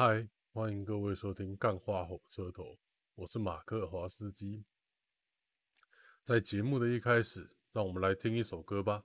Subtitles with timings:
[0.00, 2.62] 嗨，欢迎各位收听《干话火车头》，
[3.16, 4.64] 我是马克华斯基。
[6.22, 9.02] 在节目的一开始，让我们来听一首歌吧。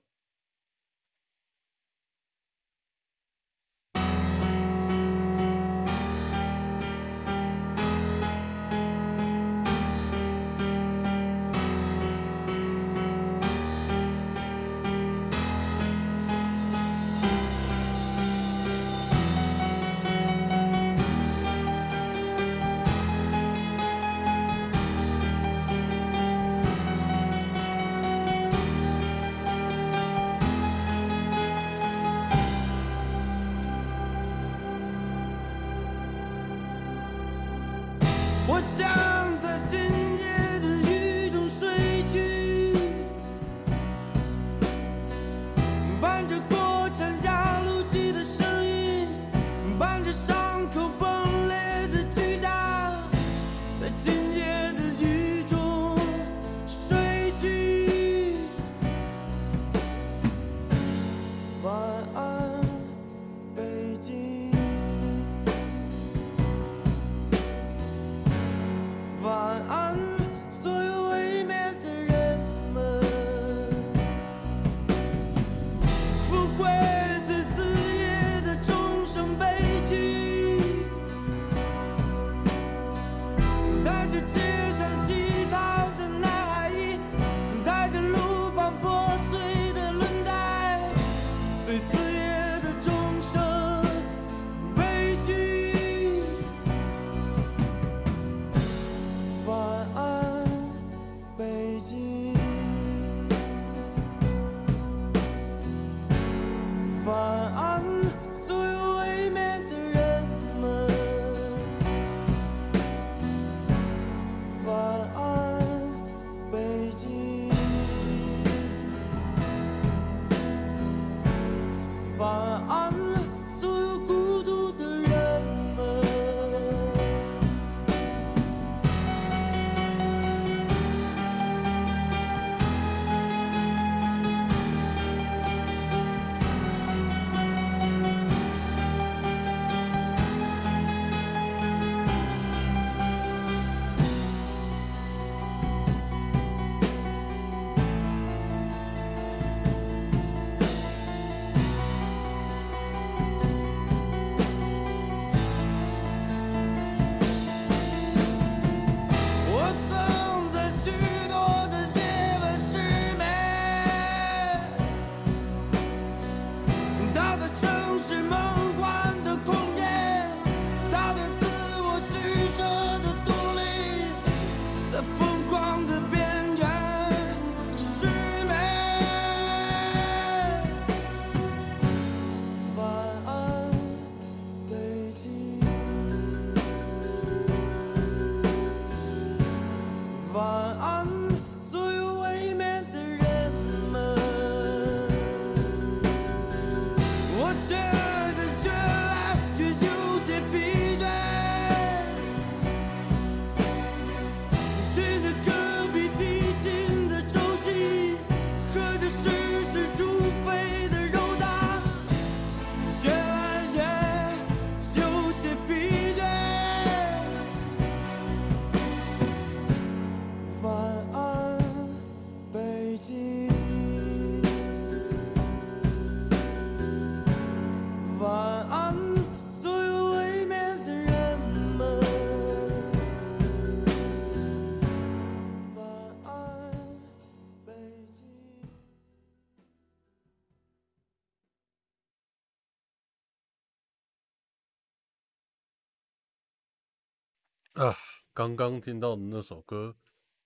[248.36, 249.94] 刚刚听到的那首歌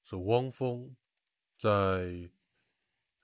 [0.04, 0.94] 是汪峰
[1.58, 2.28] 在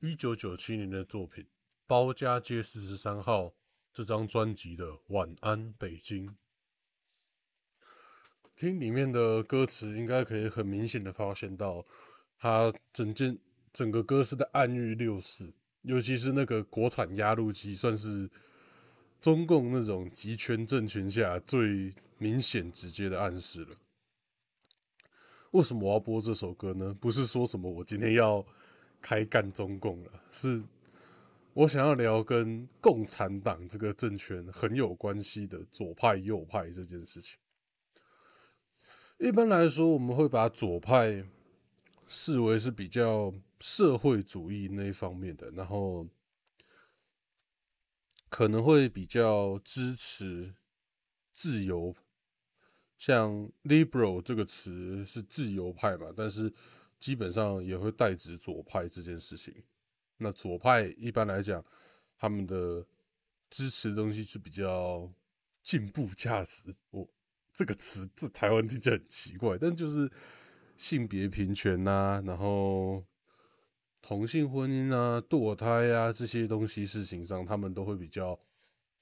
[0.01, 1.45] 一九九七年的作品
[1.87, 3.43] 《包家街四十三号》
[3.93, 6.29] 这张专辑的《晚安北京》。
[8.57, 11.85] 听里面的歌词，应该可以很明显的发现到，
[12.39, 13.39] 他整件
[13.71, 15.53] 整个歌是在暗喻六四，
[15.83, 18.31] 尤其是那个国产压路机，算是
[19.21, 23.77] 中共那种集权政权下最明显直接的暗示了。
[25.55, 26.93] 为什么我要播这首歌呢？
[27.01, 28.45] 不是说什么我今天要
[29.01, 30.61] 开干中共了，是
[31.53, 37.39] 我想要聊跟共产党这个政权很有关系的左派、右派这件事情。
[39.19, 41.25] 一般来说，我们会把左派
[42.09, 46.09] 视为是比较社会主义那一方面的，然后
[48.29, 50.57] 可能会比较支持
[51.33, 51.95] 自由，
[53.07, 56.51] 像 “liberal” 这个词是自由派嘛，但是
[56.99, 59.55] 基本上也会代指左派这件事情。
[60.17, 61.63] 那左派一般来讲，
[62.17, 62.83] 他们的
[63.51, 65.13] 支持的东西是比较
[65.63, 66.75] 进步价值。
[66.93, 67.07] 我
[67.53, 70.11] 这个词在台湾听起来很奇怪，但就是
[70.79, 73.05] 性别平权呐，然后
[74.01, 78.41] 同性婚姻啊、堕胎啊这些东西事情上，他们都会比较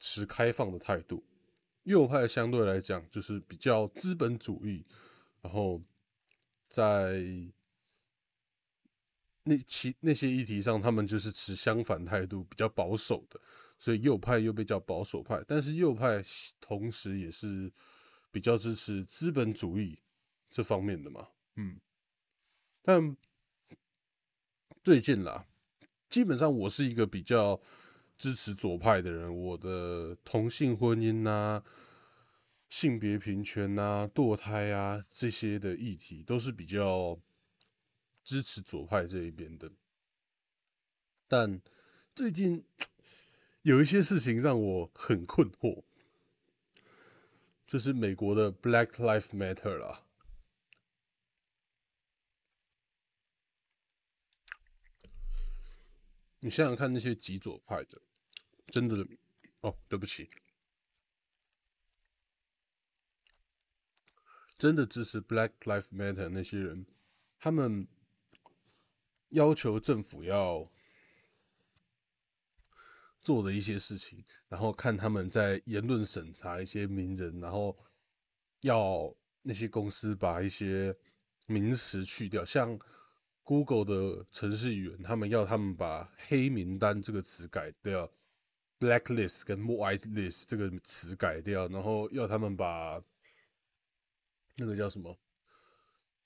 [0.00, 1.22] 持开放的态度。
[1.84, 4.84] 右派相对来讲就是比较资本主义，
[5.40, 5.82] 然后
[6.68, 7.22] 在。
[9.44, 13.40] 那其那些议题上，他们就是持相反态度，比较保守的，
[13.76, 15.42] 所以右派又被叫保守派。
[15.48, 16.22] 但是右派
[16.60, 17.72] 同时也是
[18.30, 19.98] 比较支持资本主义
[20.48, 21.80] 这方面的嘛，嗯。
[22.82, 23.16] 但
[24.84, 25.44] 最近啦，
[26.08, 27.60] 基本上我是一个比较
[28.22, 31.64] 支持左派的人，我的同性婚姻呐、
[32.68, 37.18] 性别平权呐、堕胎啊这些的议题都是比较。
[38.24, 39.72] 支持左派这一边的，
[41.26, 41.60] 但
[42.14, 42.64] 最近
[43.62, 45.82] 有一些事情让我很困惑，
[47.66, 50.06] 就是美国的 Black Lives Matter 啦。
[56.38, 58.00] 你想想看，那些极左派的，
[58.72, 59.06] 真的
[59.60, 60.28] 哦，对不起，
[64.58, 66.84] 真的支持 Black Lives Matter 那些人，
[67.38, 67.86] 他们。
[69.32, 70.70] 要求政府要
[73.22, 77.74] 做的一些事情，然后看他们在言论审查一些名人，然后
[78.60, 80.94] 要那些公司把一些
[81.46, 82.78] 名词去掉，像
[83.42, 88.12] Google 的程序员，他们要他们把黑名单这个词改掉
[88.82, 93.00] ，blacklist 跟 whitelist 这个词改掉，然后要他们把
[94.56, 95.16] 那个叫什么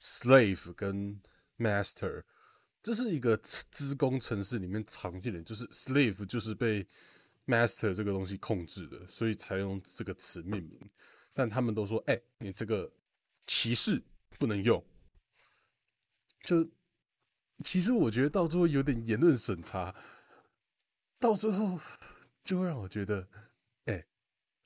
[0.00, 1.20] slave 跟
[1.58, 2.24] master。
[2.82, 6.86] 这是一个资工城市里面常见的，就是 slave 就是被
[7.44, 10.90] master 这个东西控制的，所以才用这个词命名。
[11.34, 12.90] 但他们都说：“哎，你这个
[13.46, 14.02] 歧视
[14.38, 14.82] 不能用。”
[16.42, 16.70] 就
[17.64, 19.94] 其实我觉得到最后有点言论审查，
[21.18, 21.78] 到最后
[22.46, 23.28] 就会让我觉得
[23.84, 24.06] ：“哎，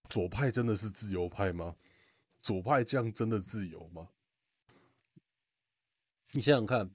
[0.09, 1.75] 左派真的是自由派吗？
[2.39, 4.11] 左派这样真的自由吗？”
[6.31, 6.89] 你想想看。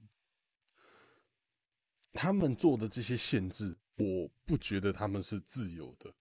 [2.18, 6.14] 他们做的这些限制，我不觉得他们是自由的。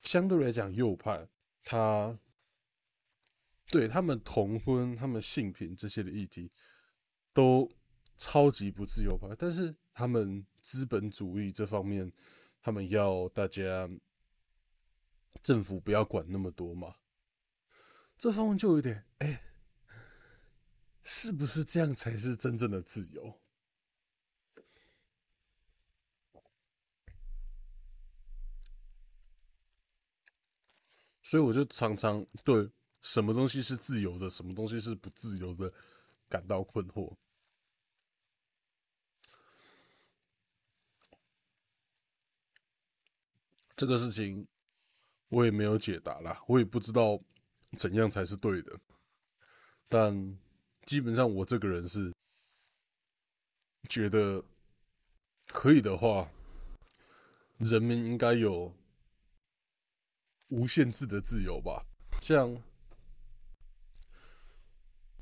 [0.00, 1.28] 相对来讲，右派
[1.62, 2.18] 他
[3.68, 6.50] 对他们同婚、他们性平这些的议题，
[7.32, 7.70] 都
[8.16, 9.28] 超级不自由派。
[9.38, 12.12] 但是他们资本主义这方面，
[12.62, 13.90] 他们要大家
[15.42, 16.94] 政府不要管那么多嘛。
[18.16, 19.42] 这方面就有点，哎，
[21.02, 23.40] 是不是这样才是真正的自由？
[31.20, 32.70] 所以我就常常对
[33.00, 35.72] 什么东西是自由的，什么东西是不自由的
[36.28, 37.16] 感到困惑。
[43.76, 44.46] 这个事情
[45.28, 47.20] 我也没有解答啦，我也不知道
[47.76, 48.78] 怎样才是对的。
[49.88, 50.38] 但
[50.86, 52.12] 基本上我这个人是
[53.88, 54.44] 觉得
[55.48, 56.30] 可以的话，
[57.58, 58.74] 人民应该有。
[60.54, 61.86] 无限制的自由吧，
[62.20, 62.62] 像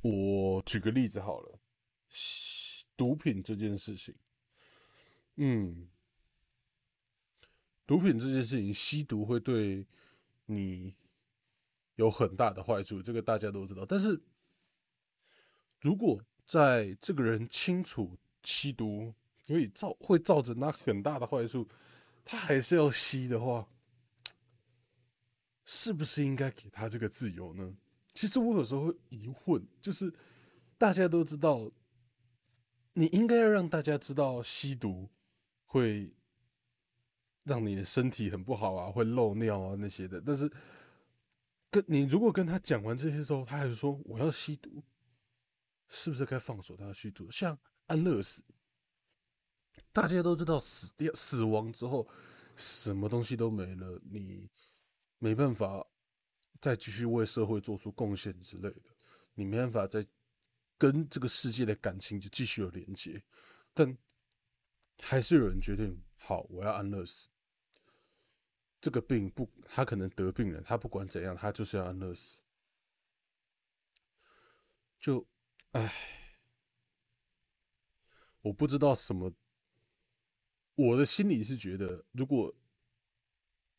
[0.02, 1.60] 我举个例子好了，
[2.96, 4.12] 毒品这件事情，
[5.36, 5.88] 嗯，
[7.90, 9.84] 毒品这件事情，吸毒会对
[10.46, 10.94] 你
[11.96, 13.84] 有很大的坏处，这个大家都知道。
[13.84, 14.22] 但是，
[15.80, 19.12] 如果在这个人清楚吸毒
[19.44, 21.68] 可以造会造成他很大的坏处，
[22.24, 23.68] 他还是要吸的话。
[25.64, 27.76] 是不是应该给他这个自由呢？
[28.14, 30.14] 其实我有时候会疑问，就是
[30.78, 31.72] 大家都知道，
[32.92, 35.08] 你应该要让大家知道吸毒
[35.64, 36.12] 会
[37.50, 40.22] 让你的身体很不好啊，会漏尿啊那些的。
[40.24, 40.48] 但是
[41.68, 44.80] 跟你如果跟他讲完这些之后，他还是说我要吸毒，
[45.88, 47.28] 是不是该放手他吸毒？
[47.28, 48.44] 像安乐死，
[49.92, 52.08] 大家都知道死掉死亡之后，
[52.54, 54.48] 什么东西都没了，你
[55.18, 55.84] 没办法
[56.60, 58.90] 再继续为社会做出贡献之类的，
[59.34, 60.06] 你没办法再
[60.78, 63.20] 跟这个世界的感情就继续有连接，
[63.74, 63.98] 但
[65.02, 67.28] 还是有人决定好，我要安乐死。
[68.80, 72.40] 这个病不，他可能得病了，他不管怎样，他就是要安乐死。
[74.98, 75.26] 就，
[75.72, 75.92] 唉，
[78.42, 79.32] 我不知道什么。
[80.74, 82.54] 我的心里是觉得，如果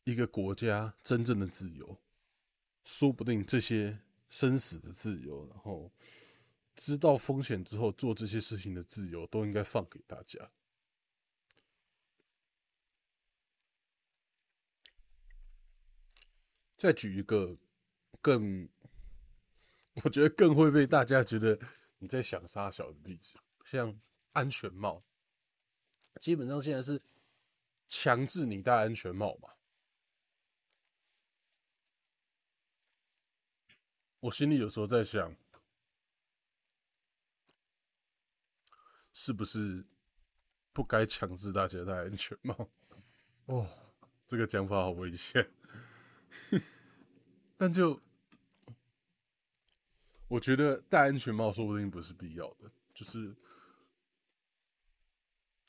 [0.04, 2.00] 一个国家真正的自由，
[2.84, 5.90] 说不定这些生死的自由，然后
[6.76, 10.52] 知道风险之后做这些事情的自由，都应该放给大家。
[16.82, 17.56] 再举一个
[18.20, 18.68] 更，
[20.02, 21.56] 我觉得更会被大家觉得
[21.98, 23.34] 你在想杀小的例子，
[23.64, 24.00] 像
[24.32, 25.04] 安全帽。
[26.20, 27.00] 基本上现在是
[27.86, 29.50] 强制你戴安全帽嘛？
[34.18, 35.36] 我心里有时候在想，
[39.12, 39.86] 是不是
[40.72, 42.68] 不该强制大家戴安全帽？
[43.44, 43.68] 哦，
[44.26, 45.48] 这个讲法好危险。
[47.56, 48.00] 但就
[50.28, 53.34] 我觉得戴安全帽说不定不是必要的，就是。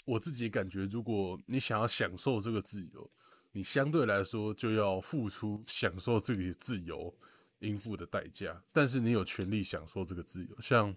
[0.05, 3.09] 我自己感觉，如果你想要享受这个自由，
[3.53, 7.17] 你相对来说就要付出享受这个自由
[7.59, 8.65] 应付的代价。
[8.73, 10.93] 但是你有权利享受这个自由，像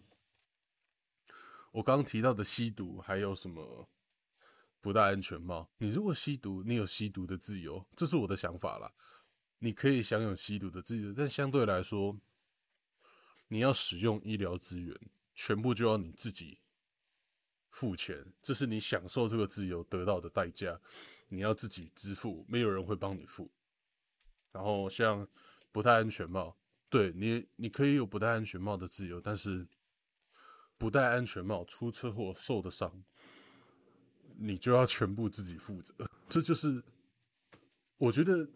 [1.70, 3.88] 我刚刚提到的吸毒，还有什么
[4.80, 5.70] 不戴安全帽？
[5.78, 8.92] 你如果吸毒，你有吸毒的自由，这是我的想法啦。
[9.66, 12.16] 你可以享有吸毒的自由，但相对来说，
[13.48, 14.96] 你要使用医疗资源，
[15.34, 16.60] 全部就要你自己。
[17.68, 20.80] 付钱，这是你享受这个自由得到的代价，
[21.30, 23.50] 你要自己支付，没有人会帮你付。
[24.52, 25.26] 然后像
[25.72, 26.56] 不戴安全帽，
[26.88, 29.66] 对你，你可以有不戴安全帽的自由，但是
[30.78, 33.02] 不戴安全帽出车祸受的伤，
[34.36, 35.92] 你就要全部自己负责。
[36.28, 36.80] 这就是
[37.96, 38.48] 我觉得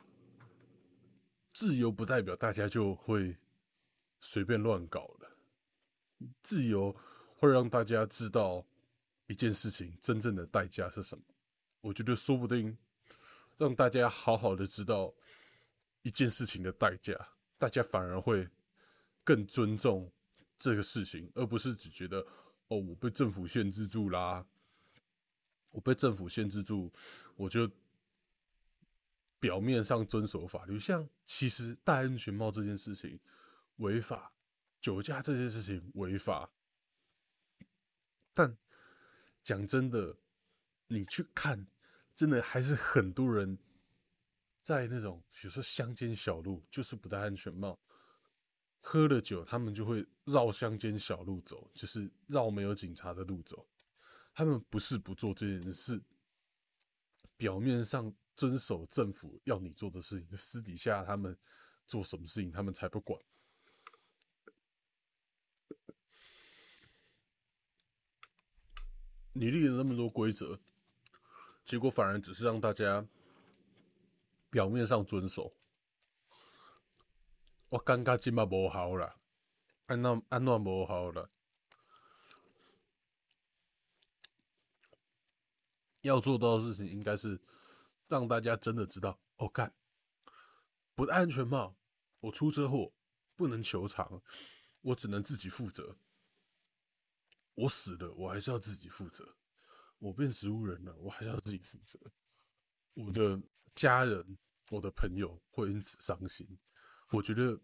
[1.61, 3.37] 自由不代表大家就会
[4.19, 5.31] 随便乱搞的，
[6.43, 6.97] 自由
[7.37, 8.65] 会让大家知道。
[9.27, 11.23] 一件事情真正的代价是什么？
[11.83, 12.79] 我觉得说不定
[13.59, 15.15] 让大家好好的知道
[16.01, 17.15] 一件事情的代价，
[17.59, 18.49] 大家反而会
[19.23, 20.11] 更尊重
[20.57, 22.27] 这个事情，而不是只觉得
[22.69, 24.47] 哦，我被政府限制住啦，
[25.73, 26.91] 我被政府限制住，
[27.37, 27.71] 我就
[29.41, 30.79] 表面上遵守法律。
[30.79, 33.19] 像其实戴安全帽这件事情
[33.79, 34.33] 违法，
[34.81, 36.53] 酒驾这件事情违法，
[38.33, 38.57] 但。
[39.43, 40.19] 讲真的，
[40.89, 41.67] 你去看，
[42.15, 43.59] 真的还是很多人
[44.61, 47.81] 在那种，比如说乡间小路，就是不戴安全帽，
[48.81, 53.67] 喝了酒，他们就会绕乡间小路走，就是绕没有警察的路走。
[54.35, 56.03] 他们不是不做这件事，
[57.39, 61.39] 表面上遵守政府要你做的事情，私底下他们
[61.87, 63.21] 做什么事情，他们才不管。
[69.35, 70.59] 你立了那么多规则，
[71.67, 73.07] 结果反而只是让大家
[74.49, 75.55] 表面上遵守。
[77.69, 79.21] 我感觉今嘛无好啦，
[79.85, 81.29] 安那安那无好啦。
[86.01, 87.39] 要做到的事情应该是
[88.11, 89.73] 让大家真的知道，哦干
[90.95, 91.77] 不戴安全帽，
[92.19, 92.93] 我出车祸
[93.35, 94.21] 不能求偿，
[94.83, 95.97] 我只能自己负责。
[97.55, 99.25] 我死了，我还是要自己负责；
[99.99, 101.99] 我变植物人了，我还是要自己负责。
[102.95, 103.41] 我的
[103.75, 104.37] 家人、
[104.71, 106.59] 我的朋友会因此伤心。
[107.11, 107.59] 我觉得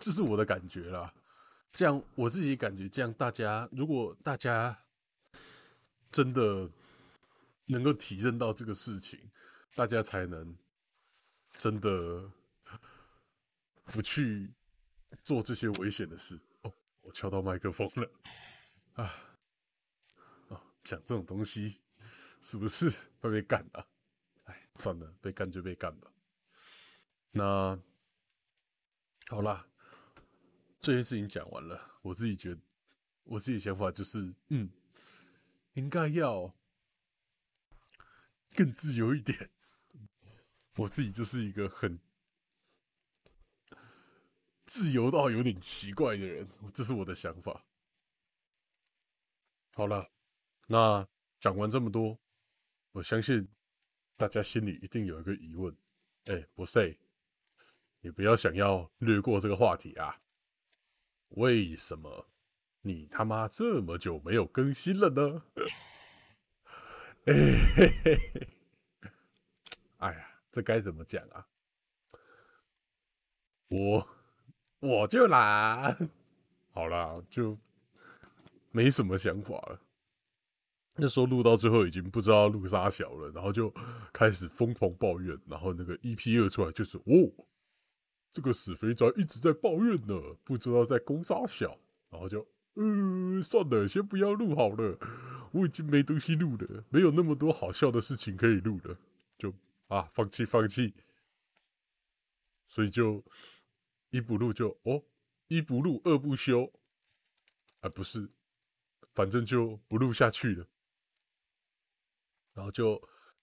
[0.00, 1.14] 这是我的感觉啦。
[1.70, 4.84] 这样我自己感觉，这样大家如果大家
[6.10, 6.70] 真的
[7.66, 9.30] 能够体认到这个事情，
[9.74, 10.56] 大家才能
[11.56, 12.30] 真的
[13.86, 14.52] 不去
[15.22, 16.40] 做这些危险的事。
[16.62, 18.10] 哦我敲到麦克风了，
[18.94, 19.14] 啊，
[20.48, 21.80] 哦，讲这种东西
[22.40, 23.86] 是不是会被干啊？
[24.46, 26.10] 哎，算了，被干就被干吧。
[27.30, 27.80] 那
[29.28, 29.68] 好啦，
[30.80, 32.60] 这件事情讲完了，我自己觉得，
[33.22, 34.68] 我自己想法就是，嗯，
[35.74, 36.52] 应该要
[38.56, 39.50] 更自由一点。
[40.76, 42.00] 我自己就是一个很。
[44.64, 47.64] 自由到有点奇怪的人，这是我的想法。
[49.74, 50.10] 好了，
[50.66, 51.06] 那
[51.38, 51.56] 讲。
[51.56, 52.18] 完这么多，
[52.90, 53.46] 我相信
[54.16, 55.76] 大家心里一定有一个疑问：
[56.24, 56.98] 哎，不是，
[58.00, 60.20] 你不要想要略过这个话题啊？
[61.28, 62.28] 为什么
[62.80, 65.44] 你他妈这么久没有更新了呢？
[67.26, 68.38] 哎嘿嘿嘿，
[69.96, 71.44] 哎呀，这该怎么讲啊？
[73.66, 74.08] 我
[74.78, 76.08] 我就懒，
[76.70, 77.58] 好啦，就
[78.70, 79.80] 没什么想法了。
[80.94, 83.74] 那时候录到最后已经不知道录啥小了，然后就
[84.12, 87.44] 开始疯狂抱怨，然后那个 EP 二出来就是哦，
[88.32, 90.14] 这个死肥宅一直在抱怨呢，
[90.44, 91.76] 不知道在攻啥小，
[92.08, 94.96] 然后就呃算了，先不要录好了，
[95.56, 98.98] 我已经没东西录了，没有那么多好笑的事情可以录了，
[99.38, 99.52] 就
[99.88, 100.94] 啊放弃放弃，
[102.66, 103.24] 所以就。
[104.10, 105.04] 一不录就哦，
[105.48, 106.72] 一不录二不休，
[107.80, 108.26] 啊不是，
[109.12, 110.66] 反正就不录下去了，
[112.54, 112.94] 然后就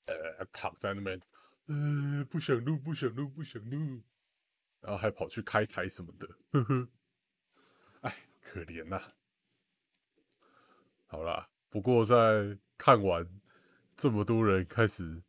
[0.05, 1.21] 呃躺在那边，
[1.65, 4.01] 呃不想录不想录不想录，
[4.79, 6.89] 然后还跑去开台什么的，呵呵，
[8.01, 9.13] 哎可怜呐。
[11.05, 13.27] 好啦，不过在看完
[13.97, 15.23] 这么多人开始，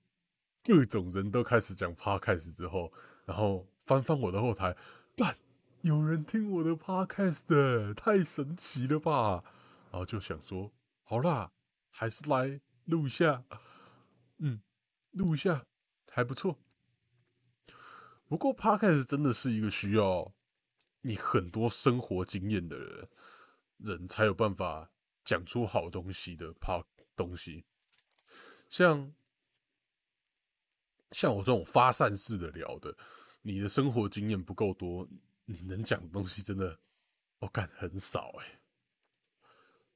[0.63, 2.93] 各种人都开始讲 podcast 之后，
[3.25, 4.77] 然后翻翻我的后台。
[5.17, 5.39] 干，
[5.81, 9.43] 有人听我的 podcast，太神奇了吧！
[9.91, 10.71] 然后就想说，
[11.03, 11.53] 好啦，
[11.89, 13.45] 还是来录一下，
[14.37, 14.61] 嗯，
[15.13, 15.65] 录一下
[16.11, 16.59] 还不错。
[18.27, 20.35] 不过 podcast 真的是一个需要
[21.01, 23.09] 你很多生活经验的人，
[23.79, 24.91] 人才有办法
[25.25, 26.85] 讲出好东西的 p
[27.17, 27.65] 东西。
[28.69, 29.15] 像
[31.11, 32.97] 像我这种发散式的聊的。
[33.47, 35.07] 你的生活经验不够多，
[35.45, 36.81] 你能讲的东西真的，
[37.41, 38.63] 我感很少哎。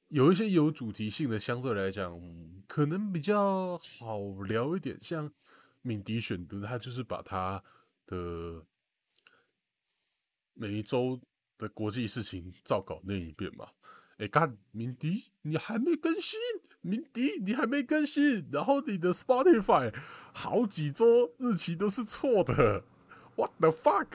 [0.08, 2.20] 有一些有主题性的，相对来讲
[2.66, 5.02] 可能比较好聊一点。
[5.02, 5.32] 像
[5.80, 7.64] 敏迪选读，他就是把他
[8.04, 8.66] 的
[10.52, 11.18] 每一周
[11.56, 13.72] 的国际事情照稿念一遍嘛。
[14.18, 16.38] 哎，干，敏迪，你还没更新？
[16.80, 18.48] 敏迪，你还没更新？
[18.52, 19.94] 然后你的 Spotify
[20.32, 22.84] 好几周日期都是错的。
[23.36, 24.08] What the fuck？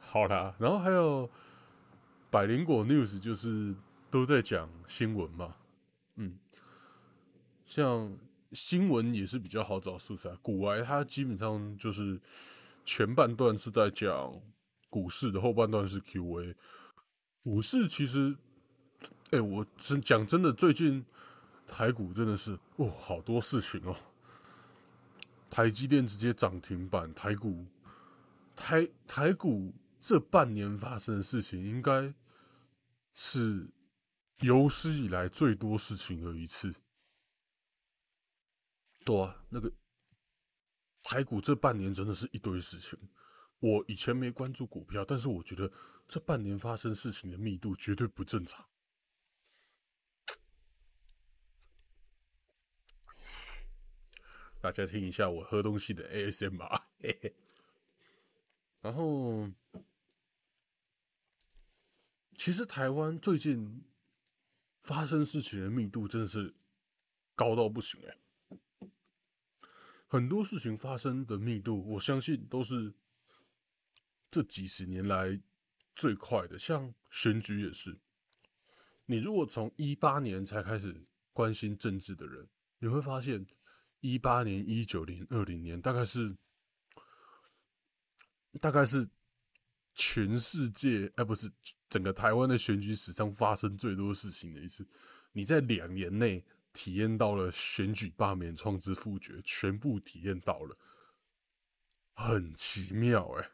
[0.00, 1.30] 好啦，然后还有
[2.30, 3.74] 百灵果 news，就是
[4.10, 5.56] 都在讲新闻嘛。
[6.16, 6.38] 嗯，
[7.66, 8.16] 像
[8.52, 10.30] 新闻也是比较好找素材。
[10.40, 12.18] 古玩它基本上就是
[12.86, 14.40] 前半段是在讲
[14.88, 16.56] 股市的，后半段是 Q&A。
[17.42, 18.36] 股市其实，
[19.30, 21.04] 哎，我真讲真的，最近
[21.66, 23.96] 台股真的是哦，好多事情哦。
[25.50, 27.64] 台积电直接涨停板，台股
[28.54, 32.12] 台台股这半年发生的事情，应该
[33.14, 33.70] 是
[34.40, 36.74] 有史以来最多事情的一次。
[39.04, 39.72] 对啊，那个
[41.02, 42.98] 台股这半年真的是一堆事情。
[43.60, 45.72] 我以前没关注股票，但是我觉得
[46.06, 48.68] 这半年发生事情的密度绝对不正常。
[54.60, 56.82] 大家听一下我喝东西的 ASMR，
[58.80, 59.50] 然后
[62.36, 63.84] 其实台湾最近
[64.80, 66.54] 发生事情的密度真的是
[67.34, 68.18] 高到不行哎，
[70.06, 72.94] 很多事情发生的密度，我相信都是
[74.30, 75.40] 这几十年来
[75.94, 76.58] 最快的。
[76.58, 77.98] 像选举也是，
[79.06, 83.46] 你如果从一八年才开始关心政治的人，你会发现。
[84.00, 86.36] 一八年、一九年、二零年，大概是，
[88.60, 89.08] 大概是
[89.92, 91.50] 全世界，哎，不是
[91.88, 94.86] 整个台湾的选举史上发生最多事情的一次。
[95.32, 100.78] 你在两年内体验到了选举罢免、创制复决，全部体验到了，
[102.14, 103.50] 很奇妙哎。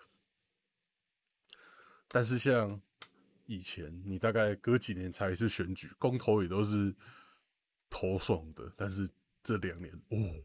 [2.15, 2.81] 但是像
[3.47, 6.95] 以前，你大概隔几年才一次选举，公投也都是
[7.91, 9.11] 投爽的，但是。
[9.47, 10.43] 这两年哦，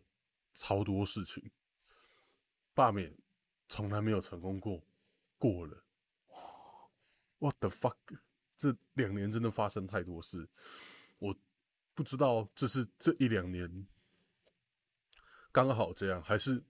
[0.51, 1.49] 超多事情，
[2.73, 3.17] 罢免
[3.69, 4.83] 从来没有成功过，
[5.37, 5.85] 过了
[7.37, 7.95] ，What the fuck？
[8.57, 10.49] 这两年真的发生太多事，
[11.19, 11.33] 我
[11.93, 13.87] 不知道这是这一两年
[15.49, 16.61] 刚好这样，还是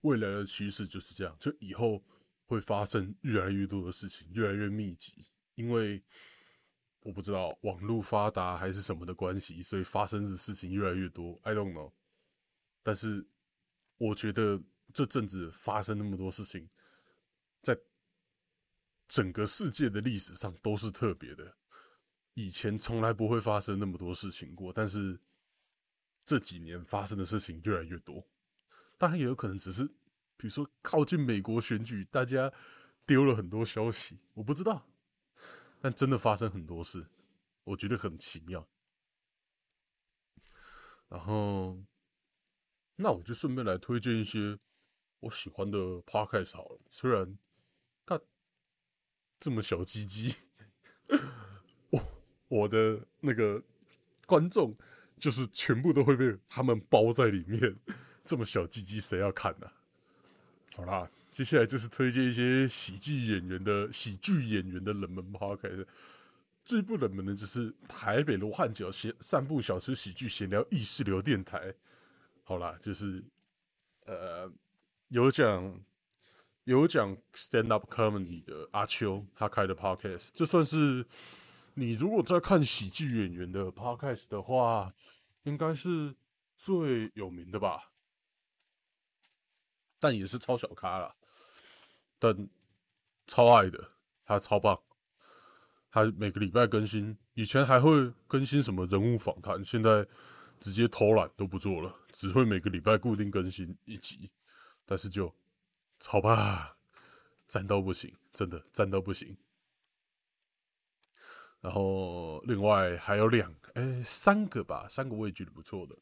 [0.00, 2.02] 未来的趋势就是这样，就以后
[2.50, 6.02] 会发生越来越多的事情，越来越密集，因为。
[7.02, 11.40] 我不知道网络发达还是什么的关系，所以发生的事情越来越多。
[11.44, 11.94] I don't know。
[12.82, 13.26] 但是
[13.96, 16.68] 我觉得这阵子发生那么多事情，
[17.62, 17.74] 在
[19.08, 21.56] 整个世界的历史上都是特别的。
[22.34, 25.18] 以前从来不会发生那么多事情过，但是
[26.26, 28.28] 这几年发生的事情越来越多。
[28.98, 29.90] 当然也有可能只是，
[30.40, 32.50] 比如说靠近美国选举，大家
[33.04, 34.88] 丢了很多消息，我不知道。
[35.82, 37.08] 但真的发生很多事，
[37.64, 38.66] 我觉得很奇妙。
[41.10, 41.84] 然后，
[42.96, 44.58] 那我就顺便来推荐一些
[45.20, 46.80] 我喜欢的 podcast 好了。
[46.88, 47.36] 虽然
[48.06, 48.18] 它
[49.38, 50.36] 这么小鸡鸡，
[51.90, 52.02] 我
[52.48, 53.62] 我的那个
[54.26, 54.74] 观众
[55.18, 57.78] 就是全部都会被他们包在里面。
[58.24, 59.70] 这么小鸡鸡，谁要看呢？
[60.80, 65.84] 好啦，接下来就是推荐一些喜剧演员的喜剧演员的冷门 podcast。
[66.64, 71.74] 最不冷门的就是台北罗汉脚闲散步小吃喜剧闲聊意识流电台。
[72.44, 73.22] 好啦，就是
[74.06, 74.50] 呃
[75.08, 75.84] 有讲
[76.64, 81.04] 有讲 stand up comedy 的阿秋他开的 podcast，这算是
[81.74, 84.94] 你如果在看喜剧演员的 podcast 的话，
[85.42, 86.14] 应该是
[86.56, 87.89] 最有名的吧。
[90.00, 91.14] 但也是超小咖了，
[92.18, 92.48] 但
[93.26, 93.92] 超爱的，
[94.24, 94.82] 他超棒，
[95.90, 100.04] 他每个礼拜更新，以前还会更新什么人物访谈，现在
[100.58, 104.30] 直接偷懒都不做了，只会每个礼拜固定更新一集，
[104.86, 105.32] 但是就
[105.98, 106.76] 超棒，
[107.46, 109.36] 赞到不行，真的赞到不行。
[111.60, 115.94] 然后另外还有两哎三个吧，三个我也觉得不错的，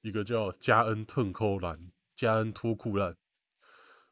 [0.00, 3.16] 一个叫加恩特扣兰，加恩托库兰。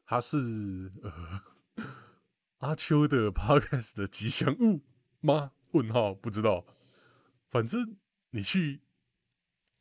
[0.05, 1.41] 他是呃
[2.59, 4.81] 阿秋的 podcast 的吉祥物
[5.21, 5.53] 吗？
[5.71, 6.65] 问号不知道。
[7.49, 7.97] 反正
[8.29, 8.81] 你去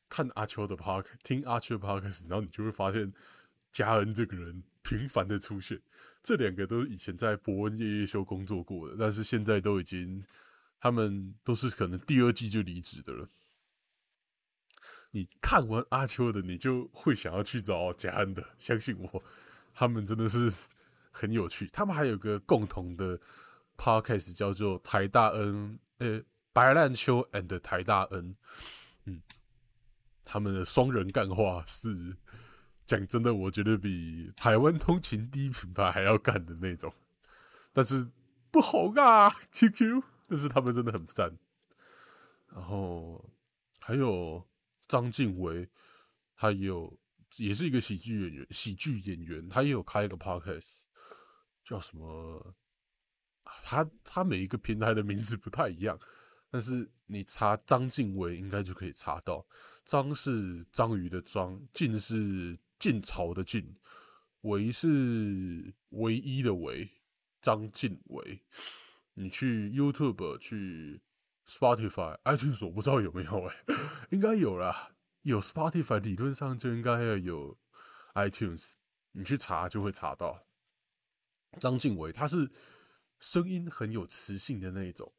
[0.08, 3.12] 看阿秋的 podcast，听阿秋的 podcast，然后你就会发现
[3.70, 5.82] 嘉恩这个人频繁的出现。
[6.22, 10.24] 这两个都是以前在伯恩夜夜秀工作过的，但是现在都已经
[10.80, 13.28] 他们都是可能第二季就离职的了。
[15.10, 19.22] 你看完阿秋的，你就会想要去找嘉恩的，相信我。
[19.74, 20.52] 他们真的是
[21.10, 21.66] 很有趣。
[21.72, 23.20] 他们还有个共同的
[23.76, 28.37] podcast 叫做台大恩，呃，白烂秋 and 台大恩。
[29.04, 29.20] 嗯，
[30.24, 32.16] 他们的双人干话是
[32.87, 36.94] 讲真的，我觉得比台湾通勤第一品牌还要干的那种。
[37.72, 38.08] 但是
[38.50, 40.02] 不红啊，QQ。
[40.28, 41.37] 但是他们真的很赞。
[42.52, 43.30] 然后
[43.80, 44.46] 还有
[44.87, 45.68] 张静伟，
[46.34, 46.98] 还有。
[47.38, 50.81] 也是一个喜剧演员，喜剧演员，他也有开一个 podcast，
[51.64, 52.55] 叫什么？
[53.62, 55.99] 他他每一个平台的名字不太一样，
[56.51, 59.47] 但是你查张静伟应该就可以查到。
[59.85, 63.77] 张是章鱼的章，晋是晋朝的晋，
[64.42, 66.90] 维是唯一的维，
[67.40, 68.42] 张晋维。
[69.14, 71.01] 你去 YouTube、去
[71.47, 73.57] Spotify、iTunes，我不知道有没有哎，
[74.11, 74.97] 应该有啦。
[75.24, 77.58] 有 Spotify，理论上就应该要有
[78.14, 78.74] iTunes，
[79.12, 80.46] 你去查就会查到。
[81.58, 82.50] 张敬伟他是
[83.18, 85.14] 声音很有磁性的那一种，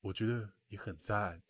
[0.00, 1.42] 我觉得也很赞。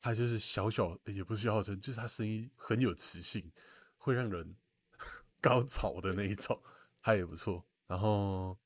[0.00, 3.52] 他就是小小也不是小小声，就是他声音很有磁性，
[3.96, 4.56] 会让人
[5.40, 6.60] 高潮的那一种，
[7.00, 7.64] 他也不错。
[7.86, 8.58] 然后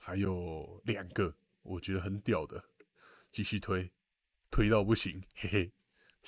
[0.00, 2.64] 还有两个我觉得很屌的，
[3.30, 3.92] 继续推，
[4.50, 5.72] 推到不行，嘿嘿。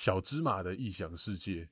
[0.01, 1.69] 小芝麻的异想世界，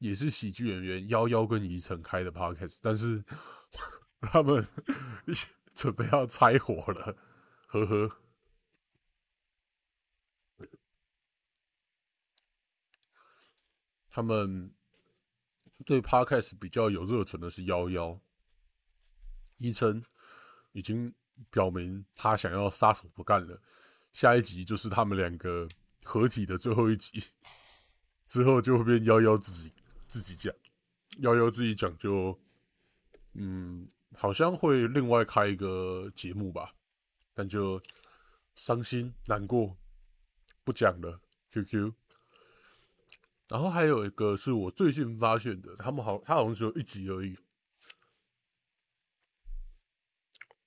[0.00, 3.24] 也是喜剧演员幺幺跟怡晨开的 podcast，但是
[4.20, 4.68] 他们
[5.74, 7.16] 准备要拆伙了，
[7.68, 8.16] 呵呵。
[14.10, 14.74] 他们
[15.86, 18.20] 对 podcast 比较有热忱的是幺幺，
[19.56, 20.04] 宜晨
[20.72, 21.14] 已经
[21.48, 23.62] 表明他想要撒手不干了，
[24.12, 25.66] 下一集就是他们两个。
[26.08, 27.22] 合体的最后一集
[28.26, 29.70] 之后，就会变幺幺自己
[30.08, 30.54] 自己讲，
[31.18, 32.40] 幺幺自己讲就，
[33.34, 36.74] 嗯，好像会另外开一个节目吧，
[37.34, 37.78] 但就
[38.54, 39.76] 伤心难过，
[40.64, 41.20] 不讲了。
[41.50, 41.92] QQ，
[43.48, 47.36] 然后还有一个是我最近发现的，他们好，他好像只有一集而已，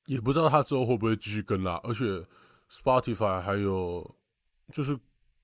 [0.06, 1.82] 也不知道他之后会不会继续跟啦。
[1.84, 2.27] 而且
[2.69, 4.15] Spotify 还有
[4.71, 4.99] 就是。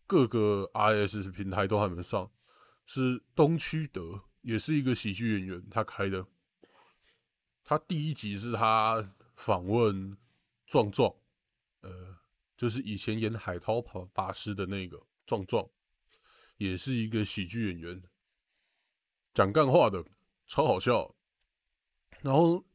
[0.07, 2.31] 各个 IS 平台都还没上，
[2.85, 6.25] 是东区德，也是一个喜剧演员，他开的。
[7.65, 10.17] 他第一集是他访问
[10.65, 11.13] 壮壮，
[11.81, 12.17] 呃，
[12.55, 15.69] 就是以前演海涛法法师的那个壮壮，
[16.55, 18.01] 也是一个喜剧演员，
[19.33, 20.05] 讲干话的，
[20.47, 21.13] 超好笑。
[22.21, 22.65] 然后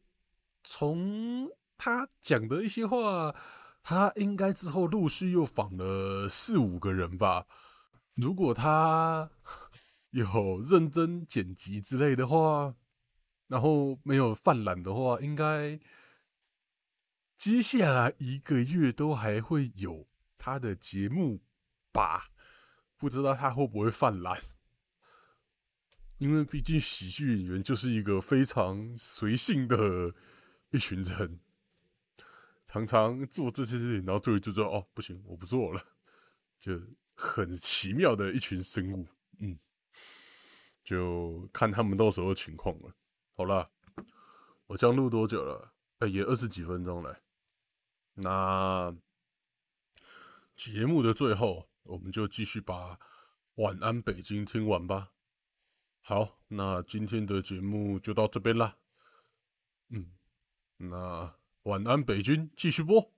[0.62, 3.34] 从他讲的一些话。
[3.82, 7.46] 他应该之后陆续又访了四五个人吧。
[8.14, 9.30] 如果他
[10.10, 12.74] 有认真剪辑之类的话，
[13.48, 15.80] 然后没有犯懒的话，应该
[17.36, 20.06] 接下来一个月都还会有
[20.38, 21.42] 他的节目
[21.90, 22.28] 吧？
[22.96, 24.40] 不知道他会不会犯懒，
[26.18, 30.14] 因为毕竟喜剧演员就是一个非常随性的
[30.70, 31.40] 一群人，
[32.72, 35.84] 常常做这些事情，然后最后就说：“哦，不行，我不做了。
[36.58, 36.80] ”就
[37.14, 39.06] 很奇妙的一群生物，
[39.40, 39.58] 嗯，
[40.82, 42.90] 就看他们到时候情况了。
[43.34, 43.70] 好了，
[44.68, 45.74] 我这样录多久了？
[45.98, 47.20] 哎，也二十几分钟了。
[48.14, 48.96] 那
[50.56, 52.94] 节目的最后，我们就继续把
[53.56, 55.12] 《晚安北京》听完吧。
[56.00, 58.78] 好，那今天的节目就到这边啦。
[59.90, 60.12] 嗯，
[60.78, 60.96] 那
[61.64, 63.12] 《晚安北京》继续播。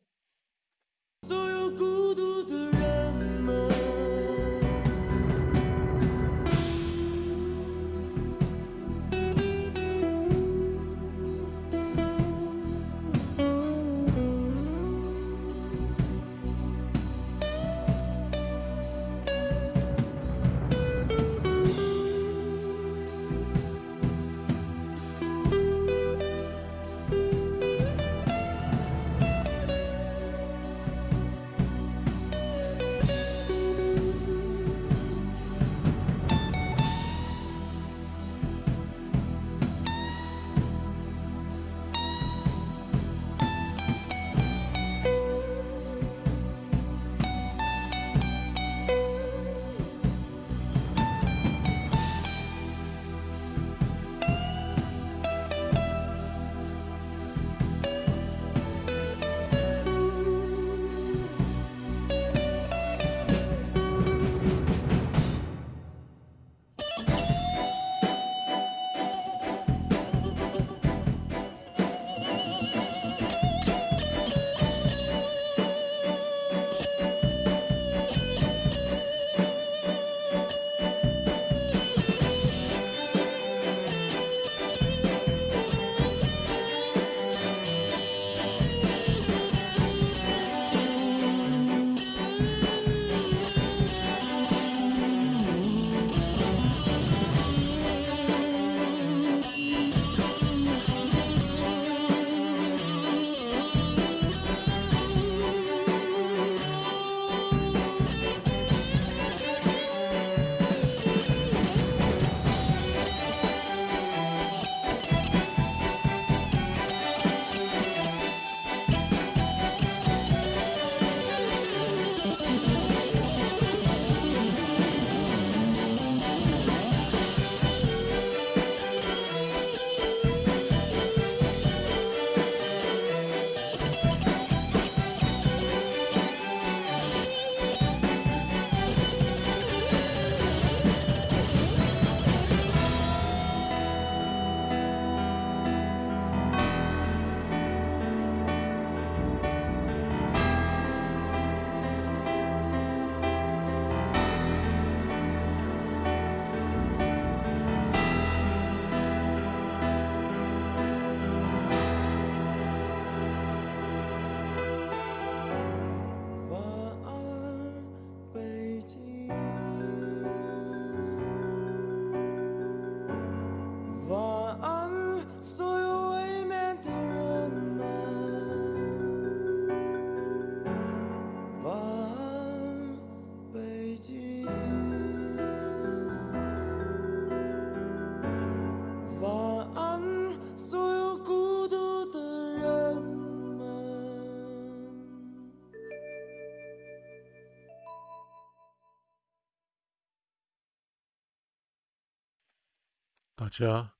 [203.45, 203.93] 大家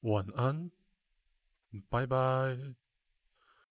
[0.00, 0.70] 晚安，
[1.90, 2.56] 拜拜。